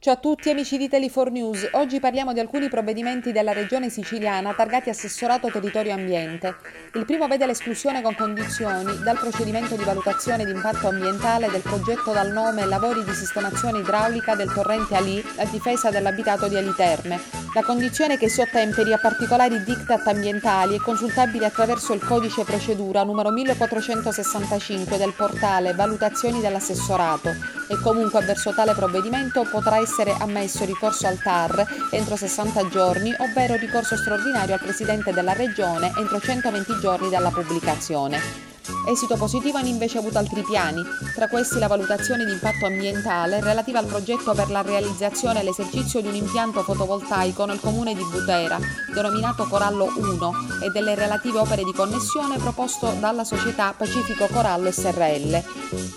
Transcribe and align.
Ciao 0.00 0.14
a 0.14 0.18
tutti 0.18 0.48
amici 0.48 0.78
di 0.78 0.86
Tele4 0.86 1.32
News, 1.32 1.70
oggi 1.72 1.98
parliamo 1.98 2.32
di 2.32 2.38
alcuni 2.38 2.68
provvedimenti 2.68 3.32
della 3.32 3.52
regione 3.52 3.90
siciliana 3.90 4.54
targati 4.54 4.90
Assessorato 4.90 5.50
Territorio 5.50 5.92
Ambiente. 5.92 6.54
Il 6.94 7.04
primo 7.04 7.26
vede 7.26 7.46
l'esclusione 7.46 8.00
con 8.00 8.14
condizioni 8.14 8.96
dal 9.02 9.18
procedimento 9.18 9.74
di 9.74 9.82
valutazione 9.82 10.44
di 10.44 10.52
impatto 10.52 10.86
ambientale 10.86 11.50
del 11.50 11.62
progetto 11.62 12.12
dal 12.12 12.30
nome 12.30 12.64
Lavori 12.66 13.02
di 13.02 13.12
sistemazione 13.12 13.80
idraulica 13.80 14.36
del 14.36 14.52
torrente 14.52 14.94
Ali 14.94 15.20
a 15.38 15.44
difesa 15.46 15.90
dell'abitato 15.90 16.46
di 16.46 16.56
Ali 16.56 16.72
Terme. 16.76 17.20
La 17.52 17.64
condizione 17.64 18.16
che 18.16 18.28
si 18.28 18.40
ottemperi 18.40 18.92
a 18.92 18.98
particolari 18.98 19.64
diktat 19.64 20.06
ambientali 20.06 20.76
è 20.76 20.80
consultabile 20.80 21.46
attraverso 21.46 21.92
il 21.92 22.04
codice 22.04 22.44
procedura 22.44 23.02
numero 23.02 23.32
1465 23.32 24.96
del 24.96 25.12
portale 25.16 25.72
Valutazioni 25.72 26.40
dell'assessorato 26.40 27.57
e 27.68 27.78
comunque 27.80 28.18
avverso 28.18 28.52
tale 28.52 28.74
provvedimento 28.74 29.46
potrà 29.50 29.78
essere 29.78 30.14
ammesso 30.18 30.64
ricorso 30.64 31.06
al 31.06 31.18
TAR 31.18 31.64
entro 31.90 32.16
60 32.16 32.68
giorni, 32.68 33.14
ovvero 33.18 33.54
ricorso 33.56 33.96
straordinario 33.96 34.54
al 34.54 34.60
Presidente 34.60 35.12
della 35.12 35.32
Regione 35.32 35.92
entro 35.98 36.18
120 36.18 36.78
giorni 36.80 37.08
dalla 37.08 37.30
pubblicazione. 37.30 38.48
Esito 38.88 39.16
positivo 39.16 39.58
hanno 39.58 39.68
invece 39.68 39.98
avuto 39.98 40.16
altri 40.16 40.42
piani, 40.42 40.82
tra 41.14 41.28
questi 41.28 41.58
la 41.58 41.66
valutazione 41.66 42.24
di 42.24 42.32
impatto 42.32 42.64
ambientale 42.64 43.38
relativa 43.38 43.80
al 43.80 43.84
progetto 43.84 44.32
per 44.32 44.48
la 44.48 44.62
realizzazione 44.62 45.40
e 45.40 45.42
l'esercizio 45.42 46.00
di 46.00 46.08
un 46.08 46.14
impianto 46.14 46.62
fotovoltaico 46.62 47.44
nel 47.44 47.60
comune 47.60 47.94
di 47.94 48.02
Butera, 48.02 48.58
denominato 48.94 49.44
Corallo 49.46 49.92
1, 49.94 50.32
e 50.64 50.70
delle 50.70 50.94
relative 50.94 51.38
opere 51.38 51.64
di 51.64 51.72
connessione 51.74 52.38
proposto 52.38 52.90
dalla 52.98 53.24
società 53.24 53.74
Pacifico 53.76 54.26
Corallo 54.26 54.72
SRL. 54.72 55.34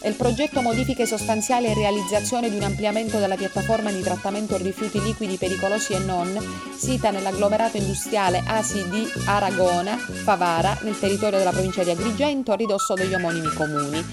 E 0.00 0.08
il 0.08 0.16
progetto 0.16 0.60
modifiche 0.60 1.06
sostanziali 1.06 1.66
e 1.66 1.74
realizzazione 1.74 2.50
di 2.50 2.56
un 2.56 2.64
ampliamento 2.64 3.18
della 3.18 3.36
piattaforma 3.36 3.92
di 3.92 4.02
trattamento 4.02 4.56
rifiuti 4.56 5.00
liquidi 5.00 5.36
pericolosi 5.36 5.92
e 5.92 6.00
non, 6.00 6.36
sita 6.76 7.12
nell'agglomerato 7.12 7.76
industriale 7.76 8.42
ASI 8.44 9.12
Aragona, 9.26 9.96
Favara, 9.96 10.76
nel 10.82 10.98
territorio 10.98 11.38
della 11.38 11.52
provincia 11.52 11.84
di 11.84 11.90
Agrigento, 11.90 12.52
ridosso 12.54 12.78
degli 12.94 13.14
omonimi 13.14 13.52
comuni. 13.52 14.04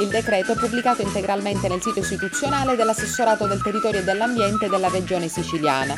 Il 0.00 0.08
decreto 0.08 0.52
è 0.52 0.56
pubblicato 0.56 1.02
integralmente 1.02 1.68
nel 1.68 1.82
sito 1.82 2.00
istituzionale 2.00 2.76
dell'assessorato 2.76 3.46
del 3.46 3.62
territorio 3.62 4.00
e 4.00 4.04
dell'ambiente 4.04 4.68
della 4.68 4.88
regione 4.88 5.28
siciliana. 5.28 5.94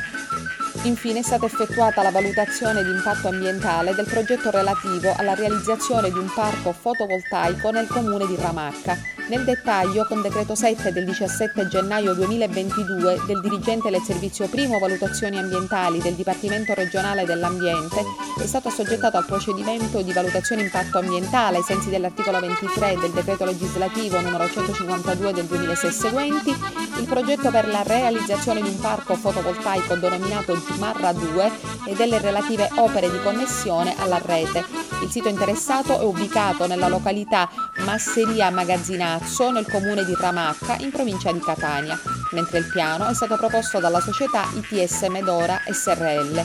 Infine 0.84 1.20
è 1.20 1.22
stata 1.22 1.46
effettuata 1.46 2.02
la 2.02 2.10
valutazione 2.10 2.84
di 2.84 2.90
impatto 2.90 3.28
ambientale 3.28 3.94
del 3.94 4.04
progetto 4.04 4.50
relativo 4.50 5.14
alla 5.16 5.34
realizzazione 5.34 6.10
di 6.10 6.18
un 6.18 6.30
parco 6.34 6.72
fotovoltaico 6.72 7.70
nel 7.70 7.86
comune 7.86 8.26
di 8.26 8.36
Ramacca, 8.36 8.98
nel 9.30 9.44
dettaglio, 9.44 10.04
con 10.04 10.20
decreto 10.20 10.54
7 10.54 10.92
del 10.92 11.06
17 11.06 11.68
gennaio 11.68 12.12
2022 12.12 13.22
del 13.26 13.40
dirigente 13.40 13.88
del 13.88 14.02
servizio 14.02 14.46
primo 14.48 14.78
valutazioni 14.78 15.38
ambientali 15.38 16.02
del 16.02 16.12
Dipartimento 16.12 16.74
regionale 16.74 17.24
dell'ambiente, 17.24 18.04
è 18.38 18.46
stato 18.46 18.68
assoggettato 18.68 19.16
al 19.16 19.24
procedimento 19.24 20.02
di 20.02 20.12
valutazione 20.12 20.62
impatto 20.64 20.98
ambientale 20.98 21.56
ai 21.56 21.62
sensi 21.62 21.88
dell'articolo 21.88 22.40
23 22.40 22.98
del 23.00 23.12
decreto 23.12 23.46
legislativo 23.46 24.20
numero 24.20 24.46
152 24.46 25.32
del 25.32 25.46
2006 25.46 25.90
seguenti, 25.90 26.50
il 26.50 27.06
progetto 27.06 27.50
per 27.50 27.68
la 27.68 27.82
realizzazione 27.82 28.60
di 28.60 28.68
un 28.68 28.78
parco 28.78 29.14
fotovoltaico 29.16 29.94
denominato 29.94 30.52
Gimarra 30.74 31.12
2 31.12 31.52
e 31.86 31.94
delle 31.94 32.18
relative 32.18 32.68
opere 32.76 33.08
di 33.08 33.20
connessione 33.22 33.94
alla 33.96 34.18
rete. 34.18 34.64
Il 35.02 35.10
sito 35.10 35.28
interessato 35.28 36.00
è 36.00 36.04
ubicato 36.04 36.66
nella 36.66 36.88
località 36.88 37.48
Masseria 37.84 38.50
Magazzinazzo 38.50 39.50
nel 39.50 39.66
comune 39.70 40.04
di 40.04 40.14
Ramacca 40.18 40.76
in 40.78 40.90
provincia 40.90 41.30
di 41.30 41.38
Catania, 41.38 41.98
mentre 42.32 42.58
il 42.58 42.70
piano 42.70 43.06
è 43.06 43.14
stato 43.14 43.36
proposto 43.36 43.78
dalla 43.78 44.00
società 44.00 44.46
ITS 44.54 45.02
Medora 45.08 45.60
SRL. 45.64 46.44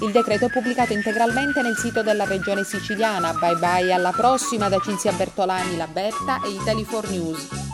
Il 0.00 0.10
decreto 0.10 0.46
è 0.46 0.50
pubblicato 0.50 0.92
integralmente 0.92 1.62
nel 1.62 1.76
sito 1.76 2.02
della 2.02 2.24
regione 2.24 2.64
siciliana. 2.64 3.32
Bye 3.34 3.56
bye, 3.56 3.92
alla 3.92 4.12
prossima 4.12 4.68
da 4.68 4.80
Cinzia 4.80 5.12
Bertolani, 5.12 5.76
la 5.76 5.86
Berta 5.86 6.40
e 6.44 6.50
Italy 6.50 6.84
4 6.84 7.10
News. 7.10 7.67